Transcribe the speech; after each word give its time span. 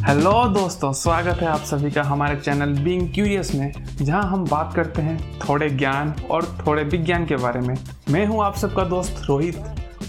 Hello 0.00 0.32
दोस्तों, 0.48 0.92
स्वागत 0.92 1.40
है 1.40 1.46
आप 1.46 1.60
सभी 1.60 1.90
का 1.90 2.02
हमारे 2.02 2.36
चैनल 2.36 2.72
बीइंग 2.74 3.08
क्यूरियस 3.14 3.54
में, 3.54 3.72
जहाँ 3.96 4.22
हम 4.22 4.44
बात 4.44 4.72
करते 4.74 5.02
हैं 5.02 5.18
थोड़े 5.38 5.68
ज्ञान 5.70 6.14
और 6.30 6.44
थोड़े 6.60 6.84
विज्ञान 6.84 7.26
के 7.26 7.36
बारे 7.36 7.60
में। 7.60 7.74
मैं 8.10 8.24
हूँ 8.26 8.42
आप 8.44 8.54
सबका 8.56 8.84
दोस्त 8.84 9.22
रोहित, 9.28 9.58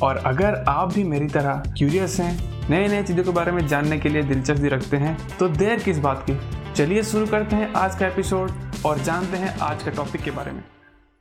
और 0.03 0.17
अगर 0.17 0.55
आप 0.67 0.93
भी 0.93 1.03
मेरी 1.03 1.27
तरह 1.27 1.63
क्यूरियस 1.77 2.19
हैं 2.19 2.69
नए 2.69 2.87
नए 2.87 3.03
चीज़ों 3.03 3.23
के 3.23 3.31
बारे 3.31 3.51
में 3.51 3.65
जानने 3.67 3.97
के 3.97 4.09
लिए 4.09 4.23
दिलचस्पी 4.23 4.67
रखते 4.67 4.97
हैं 4.97 5.17
तो 5.39 5.47
देर 5.49 5.79
किस 5.79 5.99
बात 5.99 6.25
की? 6.29 6.39
चलिए 6.73 7.03
शुरू 7.03 7.25
करते 7.27 7.55
हैं 7.55 7.71
आज 7.73 7.95
का 7.95 8.07
एपिसोड 8.07 8.51
और 8.85 8.99
जानते 8.99 9.37
हैं 9.37 9.57
आज 9.59 9.83
के 9.83 9.91
टॉपिक 9.91 10.21
के 10.21 10.31
बारे 10.31 10.51
में। 10.51 10.63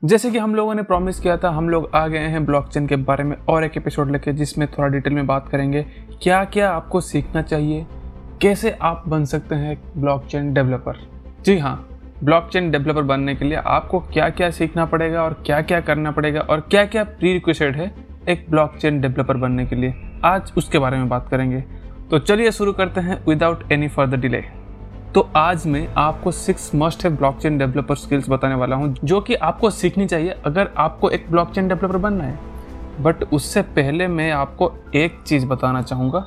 जैसे 0.02 0.30
कि 0.30 0.39
हम 0.39 0.55
लोगों 0.55 0.75
ने 0.75 0.82
प्रॉमिस 0.82 1.21
किया 1.21 1.37
था, 1.37 1.50
हम 1.50 1.68
लोग 1.68 1.91
आ 1.95 2.07
गए 2.09 2.18
हैं 2.18 2.45
ब्लॉकचेन 2.46 2.87
के 2.87 2.96
बारे 2.98 3.25
में 3.25 3.37
और 3.39 3.64
एक 3.64 3.77
एपिसोड 3.77 4.11
लेके, 4.11 4.32
जिसमें 4.32 4.68
थोड़ा 4.68 4.89
डिटेल 4.89 5.14
में 5.14 5.27
बात 5.27 5.48
करेंगे। 5.48 5.87
क्या 6.23 6.45
क्या 6.45 6.71
आपको 6.71 7.00
सीखना 7.00 7.43
चाहिए? 7.43 7.87
कैसे 8.43 8.70
आप 8.82 9.02
बन 9.09 9.25
सकते 9.25 9.54
हैं 9.54 9.77
ब्लॉकचेन 9.96 10.53
डेवलपर 10.54 10.99
जी 11.44 11.57
हाँ 11.58 11.75
ब्लॉकचेन 12.25 12.71
डेवलपर 12.71 13.03
बनने 13.03 13.35
के 13.35 13.44
लिए 13.44 13.57
आपको 13.57 14.00
क्या 14.03 14.29
क्या 14.29 14.50
सीखना 14.50 14.85
पड़ेगा 14.85 15.22
और 15.22 15.32
क्या 15.46 15.61
क्या 15.63 15.80
करना 15.80 16.11
पड़ेगा 16.11 16.40
और 16.40 16.61
क्या 16.61 16.85
क्या 16.85 17.04
प्री 17.04 17.32
रिक्वेस्टेड 17.32 17.76
है 17.76 17.90
एक 18.29 18.46
ब्लॉकचेन 18.50 19.00
डेवलपर 19.00 19.36
बनने 19.36 19.66
के 19.66 19.76
लिए? 19.76 19.94
आज 20.25 20.53
उसके 20.57 20.79
बारे 20.79 20.99
में 20.99 21.08
बात 21.08 21.29
करेंगे। 21.29 21.61
तो 22.11 22.18
चलिए 22.18 22.53
शुरू 22.53 22.72
करते 22.72 23.00
हैं 23.00 23.22
विदाउट 23.26 23.71
एनी 23.72 23.89
फर्दर 23.89 24.16
डिले 24.16 24.43
तो 25.14 25.29
आज 25.36 25.66
मैं 25.66 25.86
आपको 25.99 26.30
six 26.32 26.71
must 26.75 27.04
have 27.04 27.16
blockchain 27.16 27.58
developer 27.58 27.94
skills 27.96 28.30
बताने 28.30 28.54
वाला 28.54 28.77
हूँ, 28.77 28.94
जो 28.94 29.21
कि 29.21 29.35
आपको 29.35 29.71
सीखनी 29.71 30.07
चाहिए 30.07 30.35
अगर 30.46 30.71
आपको 30.79 31.11
एक 31.11 31.30
ब्लॉकचेन 31.30 31.68
डेवलपर 31.68 31.96
बनना 31.99 32.25
है। 32.25 32.38
बट 33.00 33.22
उससे 33.25 33.62
पहले 33.62 34.06
मैं 34.08 34.30
आपको 34.33 34.72
एक 34.94 35.22
चीज़ 35.27 35.47
बताना 35.47 35.83
चाहूँगा। 35.83 36.27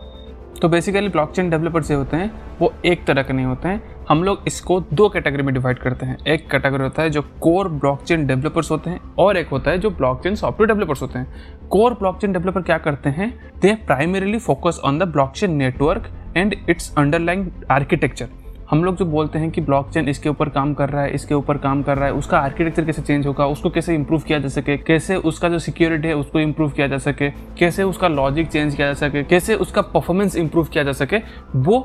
तो 0.61 0.69
बेसिकली 0.69 1.09
ब्लॉकचेन 1.09 1.49
डेवलपर 1.49 1.83
जो 1.83 1.97
होते 1.97 2.17
हैं, 2.17 2.31
वो 2.59 2.73
एक 2.85 3.05
तरह 3.05 3.23
के 3.23 3.33
नहीं 3.33 3.45
होते 3.45 3.67
हैं। 3.67 3.81
हम 4.09 4.23
लोग 4.23 4.43
इसको 4.47 4.79
दो 4.93 5.07
कैटेगरी 5.09 5.43
में 5.43 5.53
डिवाइड 5.53 5.79
करते 5.79 6.05
हैं। 6.05 6.17
एक 6.25 6.49
कैटेगरी 6.51 6.83
होता 6.83 7.01
है 7.01 7.09
जो 7.09 7.21
कोर 7.41 7.67
ब्लॉकचेन 7.69 8.25
डेवलपर्स 8.27 8.71
होते 8.71 8.89
हैं 8.89 8.99
और 9.19 9.37
एक 9.37 9.47
होता 9.47 9.71
है 9.71 9.77
जो 9.77 9.89
ब्लॉकचेन 9.89 10.35
सॉफ्टवेयर 10.35 10.67
डेवलपर्स 10.67 11.01
होते 11.01 11.19
हैं। 11.19 11.67
कोर 11.69 11.93
ब्लॉकचेन 11.93 12.33
डेवलपर 12.33 12.61
क्या 12.61 12.77
करते 12.77 13.09
हैं? 13.09 13.33
They 13.61 13.73
primarily 13.87 14.39
focus 14.39 14.79
on 14.83 14.99
the 14.99 15.03
blockchain 15.03 15.51
network 15.51 16.09
and 16.37 16.55
its 16.69 16.93
underlying 16.97 17.47
architecture 17.71 18.27
हम 18.73 18.83
लोग 18.83 18.95
जो 18.95 19.05
बोलते 19.05 19.39
हैं 19.39 19.49
कि 19.51 19.61
ब्लॉकचेन 19.61 20.07
इसके 20.09 20.29
ऊपर 20.29 20.49
काम 20.49 20.73
कर 20.73 20.89
रहा 20.89 21.01
है, 21.01 21.13
इसके 21.13 21.33
ऊपर 21.33 21.57
काम 21.57 21.81
कर 21.83 21.97
रहा 21.97 22.05
है, 22.05 22.13
उसका 22.13 22.37
आर्किटेक्चर 22.37 22.85
कैसे 22.85 23.01
चेंज 23.01 23.25
होगा, 23.27 23.45
उसको 23.47 23.69
कैसे 23.69 23.95
इंप्रूव 23.95 24.21
किया 24.21 24.39
जा 24.39 24.47
सके, 24.47 24.77
कैसे 24.77 25.15
उसका 25.15 25.49
जो 25.49 25.59
सिक्योरिटी 25.59 26.07
है 26.07 26.13
उसको 26.13 26.39
इंप्रूव 26.39 26.69
किया 26.69 26.87
जा 26.87 26.97
सके, 26.97 27.29
कैसे 27.59 27.83
उसका 27.83 28.07
लॉजिक 28.07 28.47
चेंज 28.47 28.75
किया 28.75 28.87
जा 28.87 28.93
सके, 28.97 29.23
कैसे 29.23 29.55
उसका 29.55 29.81
परफॉर्मेंस 29.83 30.35
इंप्रूव 30.35 30.67
किया 30.67 30.83
जा 30.83 30.91
सके, 30.93 31.17
वो 31.55 31.79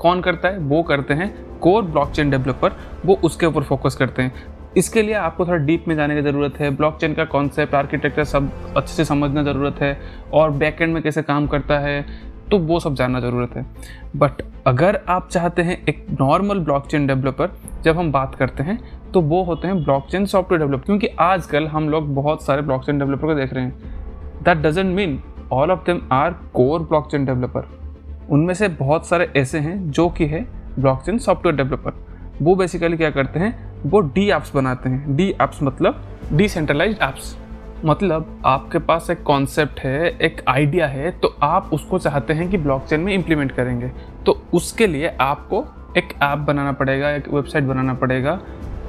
कौन 0.00 0.20
करता 0.20 0.48
है? 0.48 0.58
वो 0.58 0.82
करते 0.82 1.14
हैं 1.14 1.30
कोर 1.60 1.82
ब्लॉकचेन 1.84 2.30
डेवलपर 2.30 2.76
वो 3.04 3.18
उसके 3.24 3.46
ऊपर 3.46 3.62
फोकस 3.62 3.96
करते 3.96 4.22
हैं। 4.22 4.32
इसके 4.76 5.02
लिए 5.02 5.14
आपको 5.14 5.46
थोड़ा 5.46 5.64
डीप 5.64 5.84
में 5.88 5.94
जाने 5.96 6.14
की 6.14 6.22
ज़रूरत 6.22 6.60
है 6.60 6.70
ब्लॉकचेन 6.70 7.14
का 7.14 7.24
कॉन्सेप्ट 7.26 7.74
आर्किटेक्चर 7.74 8.24
सब 8.24 8.50
अच्छे 8.76 8.94
से 8.94 9.04
समझना 9.04 9.42
ज़रूरत 9.42 9.80
है, 9.82 9.96
और 10.32 10.50
बैकएंड 10.52 10.94
में 10.94 11.02
कैसे 11.02 11.22
काम 11.22 11.46
करता 11.46 11.78
है 11.78 12.04
तो 12.52 12.58
वो 12.58 12.78
सब 12.80 12.94
जानना 12.94 13.20
ज़रूरत 13.20 13.56
है। 13.56 13.64
बट 14.16 14.42
अगर 14.66 15.00
आप 15.08 15.28
चाहते 15.28 15.62
हैं 15.62 15.76
एक 15.88 16.06
नॉर्मल 16.20 16.58
ब्लॉकचेन 16.58 17.06
डेवलपर 17.06 17.50
जब 17.84 17.98
हम 17.98 18.12
बात 18.12 18.34
करते 18.34 18.62
हैं 18.62 18.78
तो 19.12 19.20
वो 19.20 19.42
होते 19.44 19.68
हैं 19.68 19.82
ब्लॉकचेन 19.84 20.26
सॉफ्टवेयर 20.26 20.60
डेवलपर 20.60 20.84
क्योंकि 20.84 21.06
आजकल 21.20 21.66
हम 21.66 21.88
लोग 21.88 22.14
बहुत 22.14 22.44
सारे 22.44 22.62
ब्लॉकचेन 22.62 22.98
डेवलपर 22.98 23.26
को 23.26 23.34
देख 23.34 23.52
रहे 23.52 23.64
हैं। 23.64 23.78
That 24.44 24.58
doesn't 24.58 24.94
mean 24.96 25.20
all 25.52 25.70
of 25.70 25.84
them 25.86 26.00
are 26.12 26.32
core 26.54 26.80
blockchain 26.80 27.24
developer 27.24 27.68
उनमें 28.30 28.54
से 28.54 28.68
बहुत 28.70 29.06
सारे 29.06 29.30
ऐसे 29.36 29.58
हैं 29.58 29.90
जो 29.90 30.08
कि 30.08 30.26
है 30.26 30.46
ब्लॉकचेन 30.78 31.18
सॉफ्टवेयर 31.18 31.56
डेवलपर 31.56 32.04
वो 32.42 32.54
बेसिकली 32.56 32.96
क्या 32.96 33.10
करते 33.10 33.40
हैं? 33.40 33.72
वो 33.82 34.00
डी 34.00 34.30
एप्स 34.30 34.54
बनाते 34.54 34.90
हैं। 34.90 35.16
डी 35.16 35.28
एप्स 35.42 35.62
मतलब 35.62 36.02
डिसेंट्रलाइज 36.32 36.98
एप्स 37.02 37.36
मतलब 37.84 38.42
आपके 38.46 38.78
पास 38.78 39.08
एक 39.10 39.22
कॉन्सेप्ट 39.22 39.80
है, 39.80 40.08
एक 40.18 40.40
आइडिया 40.48 40.86
है 40.86 41.10
तो 41.12 41.34
आप 41.42 41.70
उसको 41.72 41.98
चाहते 41.98 42.32
हैं 42.32 42.48
कि 42.50 42.58
ब्लॉकचेन 42.58 43.00
में 43.00 43.12
इम्प्लीमेंट 43.14 43.52
करेंगे। 43.52 43.90
तो 44.26 44.40
उसके 44.54 44.86
लिए 44.86 45.08
आपको 45.20 45.64
एक 45.98 46.12
ऐप 46.22 46.38
बनाना 46.38 46.72
पड़ेगा, 46.72 47.10
एक 47.10 47.28
वेबसाइट 47.28 47.64
बनाना 47.64 47.94
पड़ेगा 47.94 48.40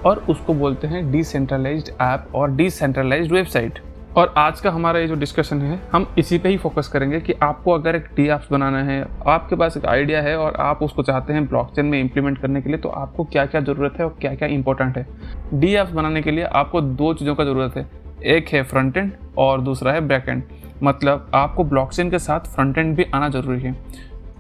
और 0.05 0.23
उसको 0.29 0.53
बोलते 0.53 0.87
हैं 0.87 1.09
डिसेंट्रलाइज्ड 1.11 1.89
ऐप 2.01 2.35
और 2.35 2.51
डिसेंट्रलाइज्ड 2.51 3.31
वेबसाइट 3.31 3.79
और 4.17 4.33
आज 4.37 4.59
का 4.61 4.71
हमारा 4.71 4.99
ये 4.99 5.07
जो 5.07 5.15
डिस्कशन 5.15 5.61
है, 5.61 5.79
हम 5.91 6.07
इसी 6.17 6.37
पे 6.37 6.49
ही 6.49 6.57
फोकस 6.57 6.87
करेंगे 6.87 7.19
कि 7.19 7.33
आपको 7.33 7.71
अगर 7.71 7.95
एक 7.95 8.07
डी 8.15 8.27
एप्स 8.27 8.51
बनाना 8.51 8.83
है, 8.83 9.01
आपके 9.27 9.55
पास 9.55 9.77
एक 9.77 9.85
आइडिया 9.85 10.21
है 10.21 10.37
और 10.37 10.55
आप 10.59 10.83
उसको 10.83 11.03
चाहते 11.03 11.33
हैं 11.33 11.45
ब्लॉकचेन 11.47 11.85
में 11.85 11.99
इम्प्लीमेंट 11.99 12.37
करने 12.37 12.61
के 12.61 12.69
लिए 12.69 12.77
तो 12.77 12.89
आपको 12.91 13.23
क्या 13.23 13.45
क्या 13.45 13.61
ज़रूरत 13.61 13.99
है 13.99 14.05
और 14.05 14.15
क्या 14.21 14.35
क्या 14.35 14.47
इंपॉर्टेंट 14.49 14.97
है। 14.97 15.07
डी 15.53 15.73
एप्स 15.73 15.91
बनाने 15.91 16.21
के 16.21 16.31
लिए 16.31 16.43
आपको 16.43 16.81
दो 16.81 17.13
चीज़ों 17.13 17.35
का 17.35 17.45
ज़रूरत 17.45 17.77
है। 17.77 17.87
एक 18.25 18.49
है 18.49 18.63
फ्रंट 18.63 18.97
एंड 18.97 19.11
और 19.37 19.61
दूसरा 19.61 19.91
है 19.91 20.01
बैक 20.01 20.29
एंड 20.29 20.43
मतलब 20.83 21.31
आपको 21.33 21.63
ब्लॉकचेन 21.63 22.09
के 22.09 22.19
साथ 22.19 22.39
फ्रंट 22.39 22.77
एंड 22.77 22.95
भी 22.95 23.05
आना 23.15 23.29
ज़रूरी 23.29 23.61
है. 23.61 23.75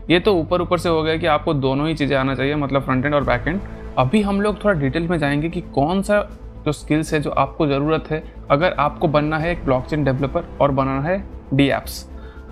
ये 0.09 0.19
तो 0.19 0.33
ऊपर 0.35 0.61
ऊपर 0.61 0.77
से 0.77 0.89
हो 0.89 1.03
गया 1.03 1.17
कि 1.17 1.25
आपको 1.25 1.53
दोनों 1.53 1.87
ही 1.87 1.93
चीज़ें 1.93 2.15
आना 2.17 2.35
चाहिए 2.35 2.55
मतलब 2.55 2.81
फ्रंट 2.81 3.05
एंड 3.05 3.13
और 3.13 3.23
बैक 3.23 3.47
एंड 3.47 3.59
अभी 3.97 4.21
हम 4.21 4.41
लोग 4.41 4.63
थोड़ा 4.63 4.79
डिटेल 4.79 5.07
में 5.07 5.17
जाएँगे 5.17 5.49
कि 5.49 5.61
कौन 5.61 6.01
सा 6.01 6.21
जो 6.65 6.71
स्किल्स 6.71 7.13
है, 7.13 7.19
जो 7.19 7.29
आपको 7.29 7.67
ज़रूरत 7.67 8.11
है, 8.11 8.23
अगर 8.51 8.73
आपको 8.79 9.07
बनना 9.07 9.37
है 9.37 9.51
एक 9.51 9.63
ब्लॉकचेन 9.65 10.03
डेवलपर 10.03 10.45
और 10.61 10.71
बनाना 10.71 11.01
है 11.01 11.23
डी 11.53 11.69
एप्स 11.69 12.05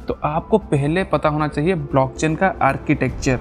तो 0.07 0.17
आपको 0.23 0.57
पहले 0.57 1.03
पता 1.03 1.29
होना 1.29 1.47
चाहिए 1.47 1.75
ब्लॉकचेन 1.75 2.35
का 2.35 2.53
आर्किटेक्चर 2.61 3.39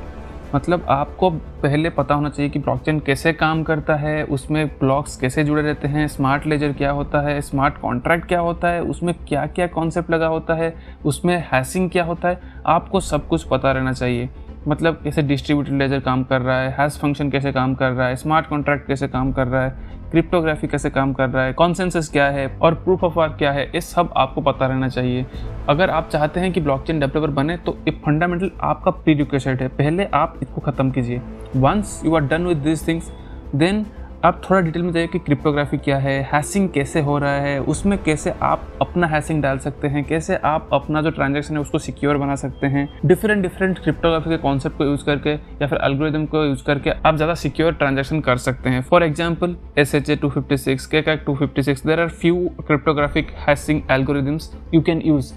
मतलब 0.55 0.87
आपको 0.89 1.31
पहले 1.31 1.91
पता 1.91 2.15
होना 2.15 2.29
चाहिए 2.29 2.51
कि 2.51 2.59
ब्लॉकचेन 2.59 3.01
कैसे 3.01 3.33
काम 3.33 3.63
करता 3.63 3.95
है, 3.95 4.25
उसमें 4.25 4.67
ब्लॉक्स 4.69 5.17
कैसे 5.17 5.45
जुड़े 5.45 5.63
रहते 5.63 5.89
हैं 5.89 6.07
स्मार्ट 6.09 6.47
लेजर 6.47 6.73
क्या 6.73 6.91
होता 6.91 7.21
है 7.21 7.41
स्मार्ट 7.41 7.79
कॉन्ट्रैक्ट 7.79 8.27
क्या 8.29 8.41
होता 8.41 8.69
है, 8.69 8.83
उसमें 8.83 9.15
क्या 9.29 9.47
क्या 9.47 9.67
कॉन्सेप्ट 9.67 10.11
लगा 10.11 10.27
होता 10.27 10.55
है, 10.55 10.75
उसमें 11.05 11.37
हैसिंग 11.53 11.91
क्या 11.91 12.05
होता 12.05 12.29
है, 12.29 12.41
आपको 12.67 13.01
सब 13.01 13.29
कुछ 13.29 13.43
पता 13.43 13.73
रहना 13.73 13.93
चाहिए। 13.93 14.29
मतलब 14.69 15.01
कैसे 15.05 15.23
डिस्ट्रीब्यूटेड 15.23 15.75
लेजर 15.75 16.01
काम 16.01 16.23
कर 16.25 16.41
रहा 16.41 16.61
है 16.61 16.75
हैश 16.79 16.99
फ़ंक्शन 16.99 17.31
कैसे 17.31 17.53
काम 17.53 17.75
कर 17.75 17.91
रहा 17.91 18.09
है 18.09 18.17
स्मार्ट 18.17 18.47
कॉन्ट्रैक्ट 18.47 18.87
कैसे 18.87 19.09
काम 19.09 19.33
कर 19.33 19.47
रहा 19.47 19.63
है 19.63 19.89
क्रिप्टोग्राफी 20.11 20.67
कैसे 20.67 20.91
काम 20.91 21.13
कर 21.13 21.29
रहा 21.29 21.45
है 21.45 21.53
कॉन्सेंसस 21.53 22.09
क्या 22.13 22.27
है 22.31 22.47
और 22.59 22.75
प्रूफ 22.75 23.05
ऑफ़ 23.05 23.15
वर्क 23.15 23.37
क्या 23.39 23.53
है, 23.53 23.65
ये 23.65 23.81
सब 23.81 24.13
आपको 24.17 24.41
पता 24.41 24.67
रहना 24.67 24.89
चाहिए। 24.89 25.27
अगर 25.69 25.91
आप 25.91 26.09
चाहते 26.09 26.41
हैं 26.41 26.53
कि 26.53 26.61
ब्लॉकचेन 26.61 27.01
डेवलपर 27.01 27.31
बने 27.31 27.57
तो 27.57 27.77
एक 27.89 28.01
फंडामेंटल 28.07 28.51
आपका 28.61 28.91
प्री 28.91 29.15
है। 29.15 29.69
पहले 29.69 30.09
आप 30.15 30.39
इसको 30.43 30.61
ख़त्म 30.61 30.91
कीजिए। 30.91 31.21
Once 31.57 32.01
you 32.05 32.15
are 32.17 32.23
done 32.23 32.47
with 32.47 32.59
this 32.59 32.87
things 32.89 33.11
then 33.55 33.85
आप 34.25 34.41
थोड़ा 34.45 34.61
डिटेल 34.61 34.83
में 34.83 34.91
जाइए 34.93 35.07
कि 35.07 35.19
क्रिप्टोग्राफी 35.19 35.77
क्या 35.79 35.97
है 35.99 36.13
हैसिंग 36.33 36.69
कैसे 36.71 37.01
हो 37.01 37.17
रहा 37.19 37.35
है, 37.35 37.61
उसमें 37.63 37.97
कैसे 38.05 38.33
आप 38.43 38.67
अपना 38.83 39.07
हैसिंग 39.07 39.43
डाल 39.43 39.59
सकते 39.59 39.89
हैं, 39.89 40.03
कैसे 40.05 40.37
आप 40.37 40.69
अपना 40.73 41.03
जो 41.03 41.11
ट्रांजेक्शन 41.11 41.55
है 41.55 41.61
उसको 41.61 41.79
सिक्योर 41.79 42.17
बना 42.19 42.35
सकते 42.37 42.67
हैं 42.67 42.87
डिफरेंट 43.05 43.43
डिफरेंट 43.43 43.79
क्रिप्टोग्राफी 43.79 44.31
के 44.31 44.37
कॉन्सेप्ट 44.39 44.77
को 44.79 44.85
यूज़ 44.85 45.05
करके 45.05 45.31
या 45.33 45.67
फिर 45.67 45.79
एल्गोरिदम 45.85 46.27
को 46.27 46.45
यूज़ 46.45 46.65
करके 46.65 46.91
आप 46.91 47.17
ज़्यादा 47.17 47.35
सिक्योर 47.35 47.73
ट्रांजेक्शन 47.75 48.21
कर 48.21 48.37
सकते 48.39 48.71
हैं। 48.71 48.83
For 48.83 49.03
example 49.03 49.57
S 49.79 49.95
H 49.95 50.11
A 50.11 50.17
two 50.17 50.29
fifty 50.31 50.57
six 50.57 50.87
के 50.87 51.03
Keccak 51.03 51.23
two 51.27 51.35
fifty 51.37 51.63
six 51.63 51.87
there 51.87 52.01
are 52.01 52.09
few 52.11 52.49
cryptographic 52.61 53.31
hashing 53.49 53.81
algorithms 53.91 54.53
you 54.75 54.81
can 54.81 55.01
use 55.05 55.33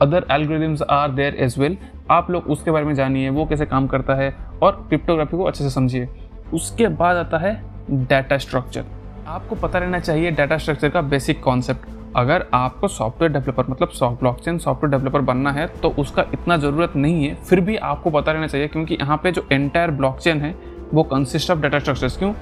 other 0.00 0.26
algorithms 0.32 0.82
are 0.82 1.10
there 1.12 1.34
as 1.36 1.58
well 1.58 1.76
आप 2.10 2.30
लोग 2.30 2.46
उसके 2.46 2.70
बारे 2.70 2.84
में 2.84 2.94
जानिए, 2.94 3.28
वो 3.30 3.46
कैसे 3.46 3.66
काम 3.66 3.86
करता 3.86 4.14
है 4.14 4.32
और 4.62 4.86
क्रिप्टोग्राफी 4.88 5.36
को 5.36 5.44
अच्छे 5.44 5.64
से 5.64 5.70
समझिए। 5.70 6.08
उसके 6.54 6.88
बाद 6.90 7.16
आता 7.16 7.38
है 7.38 7.52
डाटा 7.90 8.38
स्ट्रक्चर 8.38 8.84
आपको 9.26 9.54
पता 9.54 9.78
रहना 9.78 9.98
चाहिए 9.98 10.30
डाटा 10.30 10.58
स्ट्रक्चर 10.58 10.88
का 10.88 11.00
बेसिक 11.02 11.42
कॉन्सेप्ट 11.42 11.86
अगर 12.16 12.44
आपको 12.54 12.88
सॉफ्टवेयर 12.88 13.32
डेवलपर 13.32 13.66
मतलब 13.70 13.88
सॉफ्ट 13.88 14.20
ब्लॉकचेन 14.20 14.58
सॉफ्टवेयर 14.58 14.90
डेवलपर 14.90 15.20
बनना 15.20 15.52
है 15.52 15.66
तो 15.82 15.88
उसका 15.98 16.24
इतना 16.34 16.56
ज़रूरत 16.56 16.92
नहीं 16.96 17.26
है। 17.26 17.34
फिर 17.44 17.60
भी 17.60 17.76
आपको 17.76 18.10
पता 18.10 18.32
रहना 18.32 18.46
चाहिए 18.46 18.68
क्योंकि 18.68 18.96
यहाँ 19.00 19.20
पे 19.22 19.32
जो 19.32 19.46
एंटायर 19.52 19.90
ब्लॉकचेन 19.90 20.40
है, 20.40 20.54
वो 20.94 21.02
कंसिस्ट 21.02 21.50
ऑफ़ 21.50 21.58
डाटा 21.58 21.78
स्ट्रक्चर्स 21.78 22.16
क्यों? 22.16 22.32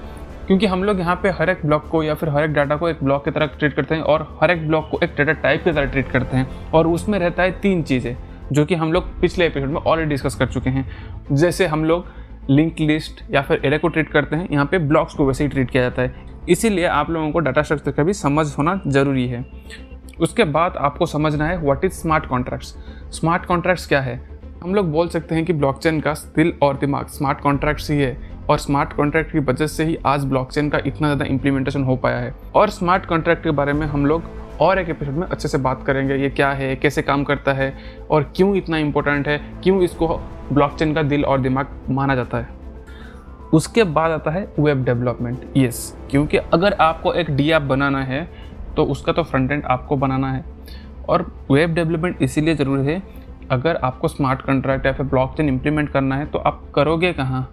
क्योंकि 0.46 0.66
हम 0.66 0.84
लोग 0.84 1.00
यहाँ 1.00 1.18
पे 1.22 1.30
हर 1.30 1.50
एक 1.50 1.64
ब्लॉक 1.66 1.88
को 1.88 2.02
या 2.02 2.14
फिर 2.14 2.28
हर 2.28 2.44
एक 2.44 2.52
डाटा 2.52 2.76
को 2.76 2.88
एक 2.88 3.02
ब्लॉक 3.02 3.24
की 3.24 3.30
तरह 3.30 3.46
ट्रीट 3.48 3.74
करते 3.74 3.94
हैं 3.94 4.02
और 4.02 4.28
हर 4.42 4.50
एक 4.50 4.66
ब्लॉक 4.68 4.88
को 4.90 5.00
एक 5.04 5.14
डाटा 5.18 5.32
टाइप 5.32 5.64
की 5.64 5.72
तरह 5.72 5.84
ट्रीट 5.84 6.10
करते 6.10 6.36
हैं। 6.36 6.70
और 6.70 6.86
उसमें 6.86 7.18
रहता 7.18 7.42
है 7.42 7.60
तीन 7.60 7.82
चीज़ें, 7.82 8.16
जो 8.52 8.64
कि 8.64 8.74
हम 8.74 8.92
लोग 8.92 9.20
पिछले 9.20 9.46
एपिसोड 9.46 9.68
में 9.68 9.80
ऑलरेडी 9.80 10.10
डिस्कस 10.10 10.34
कर 10.34 10.46
चुके 10.46 10.70
हैं। 10.70 10.88
जैसे 11.32 11.66
हम 11.66 11.84
लोग 11.84 12.06
लिंक 12.50 12.80
लिस्ट 12.80 13.22
या 13.30 13.42
फिर 13.42 13.60
एरे 13.64 13.78
को 13.78 13.88
ट्रीट 13.88 14.08
करते 14.08 14.36
हैं, 14.36 14.48
यहाँ 14.50 14.66
पे 14.66 14.78
ब्लॉक्स 14.78 15.14
को 15.14 15.26
वैसे 15.26 15.44
ही 15.44 15.50
ट्रीट 15.50 15.70
किया 15.70 15.82
जाता 15.82 16.02
है। 16.02 16.24
इसीलिए 16.48 16.84
आप 16.86 17.10
लोगों 17.10 17.30
को 17.30 17.38
डाटा 17.38 17.62
स्ट्रक्चर 17.62 17.90
का 17.90 18.02
भी 18.02 18.12
समझ 18.14 18.46
होना 18.58 18.80
ज़रूरी 18.86 19.26
है। 19.28 19.44
उसके 20.20 20.44
बाद 20.46 20.76
आपको 20.78 21.06
समझना 21.06 21.46
है 21.46 21.58
what 21.58 21.84
is 21.84 21.92
smart 21.92 22.26
contracts 22.26 22.74
smart 23.12 23.44
contracts 23.46 23.86
क्या 23.86 24.00
है? 24.00 24.20
हम 24.62 24.74
लोग 24.74 24.90
बोल 24.92 25.08
सकते 25.08 25.34
हैं 25.34 25.44
कि 25.44 25.52
ब्लॉकचेन 25.52 26.00
का 26.00 26.14
दिल 26.36 26.52
और 26.62 26.76
दिमाग 26.76 27.06
स्मार्ट 27.08 27.40
कॉन्ट्रैक्ट्स 27.40 27.90
ही 27.90 27.98
है, 27.98 28.16
और 28.50 28.58
स्मार्ट 28.58 28.92
कॉन्ट्रैक्ट 28.92 29.32
की 29.32 29.38
वजह 29.40 29.66
से 29.66 29.84
ही 29.84 29.96
आज 30.06 30.24
ब्लॉकचेन 30.24 30.68
का 30.70 30.78
इतना 30.78 31.08
ज़्यादा 31.08 31.24
इंप्लीमेंटेशन 31.24 31.82
हो 31.82 31.96
पाया 31.96 32.18
है। 32.18 32.34
और 32.54 32.70
स्मार्ट 32.70 33.06
कॉन्ट्रैक्ट 33.06 33.42
के 33.44 33.50
बारे 33.52 33.72
में 33.72 33.86
हम 33.86 34.06
लोग 34.06 34.30
और 34.60 34.78
एक 34.78 34.88
एपिसोड 34.88 35.14
में 35.14 35.26
अच्छे 35.26 35.48
से 35.48 35.58
बात 35.58 35.82
करेंगे, 35.86 36.14
ये 36.14 36.28
क्या 36.30 36.50
है, 36.50 36.74
कैसे 36.76 37.02
काम 37.02 37.24
करता 37.24 37.52
है, 37.52 37.72
और 38.10 38.32
क्यों 38.36 38.54
इतना 38.56 38.78
इम्पोर्टेंट 38.78 39.28
है, 39.28 39.38
क्यों 39.64 39.82
इसको 39.82 40.06
ब्लॉकचेन 40.52 40.94
का 40.94 41.02
दिल 41.02 41.24
और 41.24 41.40
दिमाग 41.40 41.68
माना 41.90 42.14
जाता 42.14 42.38
है। 42.38 42.48
उसके 43.52 43.84
बाद 43.84 44.10
आता 44.10 44.30
है 44.30 44.46
वेब 44.58 44.84
डेवलपमेंट 44.84 45.44
यस 45.56 45.96
क्योंकि 46.10 46.36
अगर 46.36 46.72
आपको 46.72 47.12
एक 47.14 47.30
डी 47.30 47.50
ऐप 47.50 47.62
बनाना 47.64 48.02
है 48.04 48.28
तो 48.76 48.84
उसका 48.84 49.12
तो 49.12 49.22
फ्रंट 49.22 49.52
एंड 49.52 49.64
आपको 49.64 49.96
बनाना 49.96 50.32
है। 50.32 50.44
और 51.08 51.22
वेब 51.50 51.74
डेवलपमेंट 51.74 52.22
इसीलिए 52.22 52.54
ज़रूरी 52.54 52.86
है, 52.86 53.02
अगर 53.50 53.76
आपको 53.76 54.08
स्मार्ट 54.08 54.42
कॉन्ट्रैक्ट 54.42 54.86
या 54.86 54.92
फिर 54.92 55.06
ब्लॉक 55.06 55.36
चेन 55.36 55.48
इम्प्लीमेंट 55.48 55.88
करना 55.88 56.16
है 56.16 56.26
तो 56.26 56.38
आप 56.38 56.62
करोगे 56.74 57.12
कहाँ? 57.12 57.48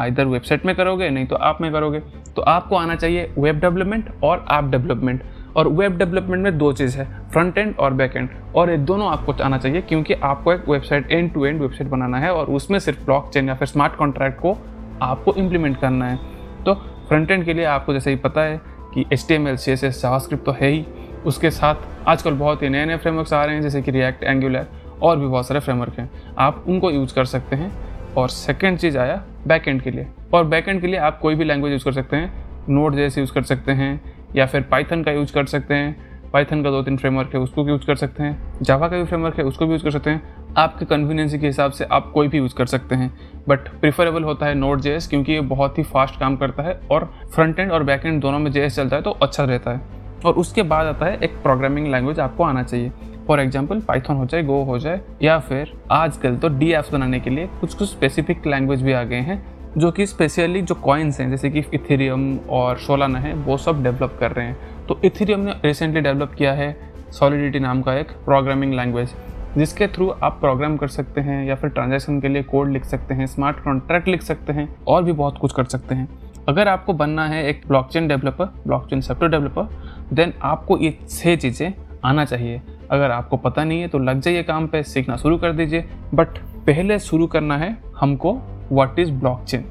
इधर 0.00 0.26
वेबसाइट 0.26 0.66
में 0.66 0.74
करोगे, 0.76 1.08
नहीं 1.10 1.26
तो 1.26 1.36
आप 1.36 1.60
में 1.60 1.70
करोगे। 1.72 2.00
तो 2.36 2.42
आपको 2.42 2.76
आना 2.76 2.94
चाहिए 2.94 3.32
वेब 3.38 3.60
डेवलपमेंट 3.60 4.10
और 4.24 4.44
ऐप 4.52 4.64
डेवलपमेंट 4.64 5.22
और 5.58 5.68
वेब 5.68 5.96
डेवलपमेंट 5.98 6.42
में 6.42 6.58
दो 6.58 6.72
चीज़ 6.72 6.98
है 6.98 7.04
फ्रंट 7.28 7.58
एंड 7.58 7.74
और 7.76 7.94
बैक 7.94 8.16
एंड 8.16 8.28
और 8.54 8.70
ये 8.70 8.76
दोनों 8.76 9.08
आपको 9.08 9.32
आना 9.32 9.58
चाहिए 9.58 9.80
क्योंकि 9.80 10.14
आपको 10.14 10.52
एक 10.52 10.68
website 10.68 11.10
end 11.12 11.32
to 11.32 11.44
end 11.46 11.60
website 11.60 11.90
बनाना 11.90 12.18
है 12.18 12.32
और 12.32 12.46
उसमें 12.46 12.78
सिर्फ़ 12.78 13.04
ब्लॉक 13.04 13.30
चेन 13.32 13.48
या 13.48 13.54
फिर 13.54 13.68
स्मार्ट 13.68 13.96
कॉन्ट्रैक्ट 13.96 14.40
को 14.40 14.56
आपको 15.02 15.34
इम्प्लीमेंट 15.34 15.80
करना 15.80 16.08
है। 16.08 16.18
तो 16.64 16.74
फ्रंट 17.08 17.30
एंड 17.30 17.44
के 17.44 17.54
लिए 17.54 17.64
आपको 17.64 17.92
जैसे 17.92 18.10
ही 18.10 18.16
पता 18.16 18.40
है 18.40 18.60
कि 18.94 19.04
H 19.12 19.24
T 19.28 19.34
M 19.34 19.48
L 19.48 19.56
C 19.56 19.72
S 19.72 19.84
S 19.84 20.02
JavaScript 20.02 20.44
तो 20.44 20.52
है 20.52 20.68
ही। 20.68 20.84
उसके 21.26 21.50
साथ 21.50 21.74
आजकल 22.08 22.34
बहुत 22.34 22.62
ही 22.62 22.68
नए 22.68 22.84
नए 22.84 22.96
फ्रेमवर्क्स 22.96 23.32
आ 23.32 23.44
रहे 23.44 23.54
हैं, 23.54 23.62
जैसे 23.62 23.82
कि 23.82 23.90
रिएक्ट 23.90 24.24
एंगुलर 24.24 24.66
और 25.02 25.18
भी 25.18 25.26
बहुत 25.26 25.48
सारे 25.48 25.60
फ्रेमवर्क 25.60 25.98
हैं। 25.98 26.10
आप 26.38 26.64
उनको 26.68 26.90
यूज़ 26.90 27.14
कर 27.14 27.24
सकते 27.24 27.56
हैं। 27.56 27.72
और 28.16 28.28
सेकेंड 28.28 28.78
चीज़ 28.78 28.98
आया 28.98 29.22
बैक 29.46 29.68
एंड 29.68 29.82
के 29.82 29.90
लिए। 29.90 30.06
और 30.34 30.44
बैक 30.44 30.68
एंड 30.68 30.80
के 30.80 30.86
लिए 30.86 30.96
आप 30.96 31.18
कोई 31.18 31.34
भी 31.34 31.44
लैंग्वेज 31.44 31.72
यूज़ 31.72 31.84
कर 31.84 31.92
सकते 31.92 32.16
हैं। 32.16 32.32
नोट 32.68 32.94
जैसे 32.94 33.20
यूज़ 33.20 33.32
कर 33.32 33.42
सकते 33.42 33.72
हैं। 33.72 34.17
या 34.36 34.46
फिर 34.46 34.62
पाइथन 34.62 35.02
का 35.02 35.12
यूज़ 35.12 35.32
कर 35.32 35.46
सकते 35.46 35.74
हैं। 35.74 36.06
पाइथन 36.32 36.62
का 36.62 36.70
दो 36.70 36.82
तीन 36.82 36.96
फ्रेमवर्क 36.96 37.34
है, 37.34 37.40
उसको 37.40 37.62
भी 37.64 37.70
यूज़ 37.72 37.86
कर 37.86 37.96
सकते 37.96 38.22
हैं। 38.22 38.62
जावा 38.62 38.88
का 38.88 38.96
भी 38.96 39.04
फ्रेमवर्क 39.04 39.38
है, 39.38 39.44
उसको 39.44 39.66
भी 39.66 39.72
यूज़ 39.72 39.84
कर 39.84 39.90
सकते 39.90 40.10
हैं। 40.10 40.36
आपके 40.56 40.84
कन्वीनियंसी 40.84 41.38
के 41.38 41.46
हिसाब 41.46 41.70
से 41.70 41.84
आप 41.84 42.10
कोई 42.14 42.28
भी 42.28 42.38
यूज़ 42.38 42.54
कर 42.54 42.66
सकते 42.66 42.94
हैं। 42.94 43.10
बट 43.48 43.68
प्रिफरेबल 43.80 44.24
होता 44.24 44.46
है 44.46 44.54
नोट 44.54 44.80
जेएस 44.80 45.06
क्योंकि 45.08 45.32
ये 45.32 45.40
बहुत 45.42 45.78
ही 45.78 45.82
फास्ट 45.84 46.18
काम 46.20 46.36
करता 46.36 46.62
है 46.62 46.78
और 46.90 47.10
फ्रंट 47.34 47.58
एंड 47.60 47.72
और 47.72 47.82
बैक 47.82 48.06
एंड 48.06 48.20
दोनों 48.22 48.38
में 48.38 48.50
जेएस 48.52 48.76
चलता 48.76 48.96
है 48.96 49.02
तो 49.02 49.10
अच्छा 49.12 49.44
रहता 49.44 49.70
है। 49.70 49.80
और 50.26 50.34
उसके 50.34 50.62
बाद 50.64 50.86
आता 50.86 51.06
है 51.06 51.18
एक 51.18 51.42
प्रोग्रामिंग 51.42 51.86
लैंग्वेज 51.86 52.20
आपको 52.20 52.44
आना 52.44 52.62
चाहिए। 52.62 52.92
फॉर 53.26 53.40
एग्ज़ाम्पल 53.40 53.80
पाइथन 53.80 54.14
हो 54.14 54.26
जाए 54.26 54.42
गो 54.42 54.62
हो 54.64 54.78
जाए 54.78 55.00
या 55.22 55.38
फिर 55.38 55.72
आजकल 55.90 56.36
तो 56.36 56.48
डी 56.48 56.72
एप्स 56.72 56.92
बनाने 56.92 57.20
के 57.20 57.30
लिए 57.30 57.46
कुछ 57.60 57.74
कुछ 57.74 57.88
स्पेसिफिक 57.88 58.46
लैंग्वेज 58.46 58.82
भी 58.82 58.92
आ 58.92 59.02
गए 59.02 59.20
हैं। 59.20 59.42
जो 59.76 59.90
कि 59.90 60.06
स्पेशली 60.06 60.62
जो 60.62 60.74
कॉइन्स 60.74 61.20
हैं, 61.20 61.30
जैसे 61.30 61.50
कि 61.50 61.64
इथेरियम 61.74 62.36
और 62.50 62.78
सोलाना 62.78 63.18
है, 63.18 63.34
वो 63.34 63.56
सब 63.56 63.82
डेवलप 63.82 64.16
कर 64.20 64.32
रहे 64.32 64.46
हैं। 64.46 64.86
तो 64.86 65.00
इथेरियम 65.04 65.40
ने 65.40 65.52
रिसेंटली 65.64 66.00
डेवलप 66.00 66.34
किया 66.34 66.52
है 66.52 66.76
सॉलिडिटी 67.12 67.58
नाम 67.58 67.82
का 67.82 67.94
एक 67.94 68.12
प्रोग्रामिंग 68.24 68.74
लैंग्वेज 68.74 69.14
जिसके 69.56 69.86
थ्रू 69.86 70.08
आप 70.22 70.38
प्रोग्राम 70.40 70.76
कर 70.76 70.88
सकते 70.88 71.20
हैं 71.20 71.44
या 71.44 71.54
फिर 71.54 71.70
ट्रांजेक्शन 71.70 72.20
के 72.20 72.28
लिए 72.28 72.42
कोड 72.42 72.70
लिख 72.70 72.84
सकते 72.84 73.14
हैं 73.14 73.26
स्मार्ट 73.26 73.62
कॉन्ट्रैक्ट 73.64 74.08
लिख 74.08 74.22
सकते 74.22 74.52
हैं 74.52 74.68
और 74.88 75.02
भी 75.04 75.12
बहुत 75.12 75.38
कुछ 75.38 75.52
कर 75.52 75.64
सकते 75.64 75.94
हैं। 75.94 76.08
अगर 76.48 76.68
आपको 76.68 76.92
बनना 76.92 77.26
है 77.26 77.44
एक 77.46 77.62
blockchain 77.68 78.08
developer 78.08 78.44
blockchain 78.66 79.00
software 79.00 79.30
developer 79.30 79.68
then 80.12 80.32
आपको 80.42 80.78
ये 80.78 80.98
छः 81.08 81.36
चीज़ें 81.36 81.72
आना 82.04 82.24
चाहिए। 82.24 82.60
अगर 82.90 83.10
आपको 83.10 83.36
पता 83.36 83.64
नहीं 83.64 83.80
है 83.80 83.88
तो 83.88 83.98
लग 83.98 84.20
जाइए 84.20 84.42
काम 84.42 84.66
पे, 84.66 84.82
सीखना 84.82 85.16
शुरू 85.16 85.38
कर 85.38 85.52
दीजिए। 85.52 85.84
बट 86.14 86.38
पहले 86.66 86.98
शुरू 86.98 87.26
करना 87.26 87.56
है 87.58 87.76
हमको 87.96 88.32
व्हाट 88.72 88.98
इज़ 88.98 89.12
ब्लॉकचेन 89.12 89.64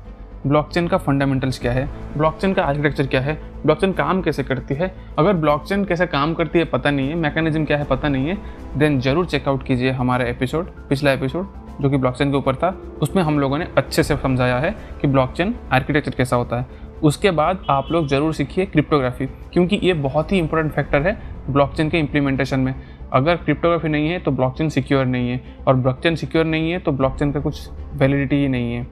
ब्लॉकचेन 0.47 0.87
का 0.87 0.97
फंडामेंटल्स 0.97 1.59
क्या 1.59 1.71
है? 1.71 1.87
ब्लॉकचेन 2.17 2.53
का 2.53 2.63
आर्किटेक्चर 2.63 3.07
क्या 3.07 3.21
है? 3.21 3.33
ब्लॉकचेन 3.63 3.93
काम 3.93 4.21
कैसे 4.21 4.43
करती 4.43 4.75
है? 4.75 4.91
अगर 5.19 5.33
ब्लॉकचेन 5.33 5.83
कैसे 5.85 6.05
काम 6.07 6.33
करती 6.33 6.59
है, 6.59 6.65
पता 6.65 6.91
नहीं 6.91 7.09
है 7.09 7.15
मैकेनिज्म 7.15 7.65
क्या 7.65 7.77
है, 7.77 7.83
पता 7.83 8.07
नहीं 8.07 8.27
है 8.27 8.37
देन 8.77 8.99
ज़रूर 8.99 9.25
चेकआउट 9.25 9.63
कीजिए 9.63 9.91
हमारा 9.91 10.25
एपिसोड 10.25 10.69
पिछला 10.89 11.11
एपिसोड 11.11 11.47
जो 11.81 11.89
कि 11.89 11.97
ब्लॉकचेन 11.97 12.31
के 12.31 12.37
ऊपर 12.37 12.55
था, 12.55 12.69
उसमें 13.01 13.23
हम 13.23 13.39
लोगों 13.39 13.57
ने 13.57 13.67
अच्छे 13.77 14.03
से 14.03 14.15
समझाया 14.17 14.59
है 14.59 14.75
कि 15.01 15.07
ब्लॉकचेन 15.07 15.55
आर्किटेक्चर 15.71 16.11
कैसा 16.11 16.35
होता 16.35 16.59
है। 16.59 16.85
उसके 17.03 17.31
बाद 17.31 17.65
आप 17.69 17.91
लोग 17.91 18.07
ज़रूर 18.07 18.33
सीखिए 18.33 18.65
क्रिप्टोग्राफी 18.65 19.25
क्योंकि 19.53 19.79
ये 19.83 19.93
बहुत 19.95 20.31
ही 20.31 20.37
इंपॉर्टेंट 20.37 20.73
फैक्टर 20.73 21.01
है 21.01 21.17
ब्लॉकचेन 21.49 21.89
के 21.89 21.99
इम्प्लीमेंटेशन 21.99 22.59
में। 22.59 22.73
अगर 23.13 23.35
क्रिप्टोग्राफी 23.35 23.89
नहीं 23.89 24.09
है 24.09 24.19
तो 24.19 24.31
ब्लॉकचेन 24.31 24.69
सिक्योर 24.69 25.05
नहीं 25.05 25.29
है। 25.29 25.41
और 25.67 25.75
ब्लॉकचेन 25.75 26.15
सिक्योर 26.15 26.45
नहीं 26.45 26.71
है 26.71 26.79
तो 26.79 26.91
ब्लॉकचेन 26.91 27.31
का 27.31 27.39
कुछ 27.39 27.69
वैलिडिटी 27.93 28.35
ही 28.35 28.47
नहीं 28.47 28.73
है। 28.73 28.87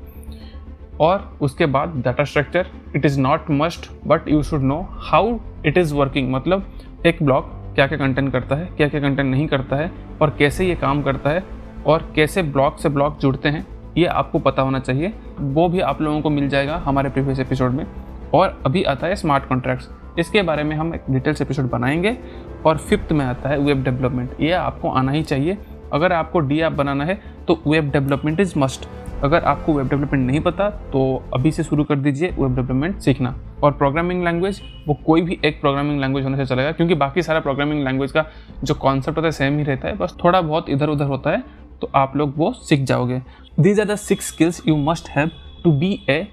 और 1.01 1.37
उसके 1.41 1.65
बाद 1.65 2.01
data 2.05 2.23
structure 2.23 2.67
it 2.95 3.05
is 3.05 3.19
not 3.19 3.51
must 3.51 3.89
but 4.07 4.29
you 4.29 4.41
should 4.43 4.61
know 4.61 4.79
how 4.91 5.37
it 5.65 5.77
is 5.77 5.93
working 5.93 6.31
मतलब 6.31 6.65
एक 7.05 7.23
ब्लॉक 7.23 7.51
क्या 7.75 7.87
क्या 7.87 7.97
कंटेंट 7.97 8.31
करता 8.31 8.55
है, 8.55 8.65
क्या 8.65 8.87
क्या 8.87 8.99
कंटेंट 9.01 9.29
नहीं 9.31 9.47
करता 9.47 9.75
है, 9.75 9.91
और 10.21 10.29
कैसे 10.39 10.65
ये 10.65 10.75
काम 10.75 11.01
करता 11.01 11.29
है, 11.29 11.43
और 11.85 12.11
कैसे 12.15 12.43
ब्लॉक 12.43 12.79
से 12.79 12.89
ब्लॉक 12.89 13.17
जुड़ते 13.19 13.49
हैं, 13.49 13.65
ये 13.97 14.05
आपको 14.05 14.39
पता 14.39 14.61
होना 14.61 14.79
चाहिए। 14.79 15.13
वो 15.39 15.67
भी 15.69 15.79
आप 15.79 16.01
लोगों 16.01 16.21
को 16.21 16.29
मिल 16.29 16.47
जाएगा 16.49 16.75
हमारे 16.75 17.09
प्रीवियस 17.09 17.39
एपिसोड 17.39 17.71
में। 17.71 17.85
और 18.33 18.61
अभी 18.65 18.83
आता 18.83 19.07
है 19.07 19.15
स्मार्ट 19.15 19.45
कॉन्ट्रैक्ट्स 19.45 19.89
इसके 20.19 20.41
बारे 20.41 20.63
में 20.63 20.75
हम 20.75 20.93
एक 20.95 21.03
डिटेल्स 21.09 21.41
एपिसोड 21.41 21.69
बनाएँगे 21.69 22.17
और 22.65 22.77
फिफ्थ 22.79 23.11
में 23.11 23.25
आता 23.25 23.49
है 23.49 23.57
वेब 23.59 23.83
डेवलपमेंट। 23.83 24.41
ये 24.41 24.51
आपको 24.51 24.89
आना 24.89 25.11
ही 25.11 25.23
चाहिए। 25.23 25.57
अगर 25.93 26.13
आपको 26.13 26.39
डी 26.39 26.59
ऐप 26.59 26.71
बनाना 26.71 27.05
है 27.05 27.19
तो 27.47 27.61
वेब 27.67 27.89
डेवलपमेंट 27.91 28.39
इज़ 28.39 28.53
मस्ट। 28.57 28.87
अगर 29.23 29.43
आपको 29.43 29.73
वेब 29.73 29.89
डेवलपमेंट 29.89 30.25
नहीं 30.27 30.39
पता 30.39 30.69
तो 30.93 31.01
अभी 31.33 31.51
से 31.51 31.63
शुरू 31.63 31.83
कर 31.83 31.95
दीजिए 31.95 32.29
वेब 32.29 32.55
डेवलपमेंट 32.55 32.99
सीखना। 32.99 33.35
और 33.63 33.71
प्रोग्रामिंग 33.71 34.23
लैंग्वेज, 34.23 34.61
वो 34.87 34.93
कोई 35.05 35.21
भी 35.21 35.39
एक 35.45 35.59
प्रोग्रामिंग 35.61 35.99
लैंग्वेज 36.01 36.23
होने 36.25 36.37
से 36.37 36.45
चलेगा, 36.45 36.71
क्योंकि 36.71 36.95
बाकी 36.95 37.21
सारा 37.21 37.39
प्रोग्रामिंग 37.39 37.83
लैंग्वेज 37.83 38.11
का 38.11 38.25
जो 38.63 38.73
कॉन्सेप्ट 38.73 39.17
होता 39.17 39.27
है 39.27 39.31
सेम 39.31 39.57
ही 39.57 39.63
रहता 39.63 39.87
है। 39.87 39.95
बस 39.97 40.15
थोड़ा 40.23 40.41
बहुत 40.41 40.69
इधर 40.69 40.89
उधर 40.89 41.05
होता 41.05 41.29
है 41.29 41.43
तो 41.81 41.89
आप 41.95 42.15
लोग 42.17 42.33
वो 42.37 42.51
सीख 42.53 42.79
जाओगे। 42.81 43.21
These 43.59 43.79
are 43.79 43.85
the 43.85 43.95
six 43.97 44.27
skills 44.27 44.61
you 44.67 44.75
must 44.77 45.09
have 45.09 45.31
to 45.63 45.71
be 45.71 45.99
a 46.09 46.25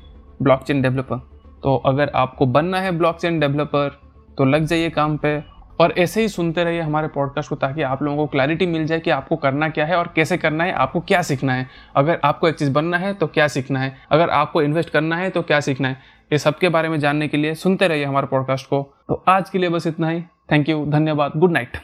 blockchain 0.42 0.82
developer 0.82 1.20
तो 1.62 1.76
अगर 1.76 2.10
आपको 2.14 2.46
बनना 2.46 2.80
है 2.80 2.90
ब्लॉकचेन 2.92 3.40
डेवलपर 3.40 4.00
तो 4.38 4.44
लग 4.44 4.64
जाइए 4.64 4.90
काम 4.90 5.16
पे 5.16 5.40
और 5.80 5.92
ऐसे 5.98 6.20
ही 6.20 6.28
सुनते 6.28 6.64
रहिए 6.64 6.80
हमारे 6.80 7.08
पॉडकास्ट 7.08 7.48
को 7.48 7.56
ताकि 7.56 7.82
आप 7.82 8.02
लोगों 8.02 8.16
को 8.16 8.26
क्लैरिटी 8.26 8.66
मिल 8.66 8.86
जाए 8.86 9.00
कि 9.00 9.10
आपको 9.10 9.36
करना 9.36 9.68
क्या 9.68 9.86
है 9.86 9.96
और 9.96 10.12
कैसे 10.16 10.36
करना 10.36 10.64
है, 10.64 10.72
आपको 10.72 11.00
क्या 11.00 11.22
सीखना 11.22 11.54
है। 11.54 11.68
अगर 11.96 12.20
आपको 12.24 12.48
एक 12.48 12.54
चीज़ 12.54 12.72
बनना 12.72 12.96
है 12.96 13.14
तो 13.14 13.26
क्या 13.26 13.48
सीखना 13.48 13.80
है। 13.80 13.96
अगर 14.10 14.30
आपको 14.30 14.62
इन्वेस्ट 14.62 14.90
करना 14.90 15.16
है 15.16 15.30
तो 15.30 15.42
क्या 15.42 15.60
सीखना 15.60 15.88
है। 15.88 16.00
ये 16.32 16.38
सब 16.38 16.58
के 16.58 16.68
बारे 16.68 16.88
में 16.88 16.98
जानने 17.00 17.28
के 17.28 17.36
लिए 17.36 17.54
सुनते 17.54 17.88
रहिए 17.88 18.04
हमारे 18.04 18.26
पॉडकास्ट 18.26 18.66
को। 18.66 18.82
तो 19.08 19.22
आज 19.28 19.50
के 19.50 19.58
लिए 19.58 19.68
बस 19.68 19.86
इतना 19.86 20.08
ही। 20.08 20.22
थैंक 20.52 20.68
यू 20.68 20.84
धन्यवाद। 20.86 21.32
Good 21.36 21.52
night 21.52 21.78